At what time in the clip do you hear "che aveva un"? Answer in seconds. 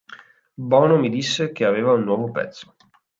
1.51-2.05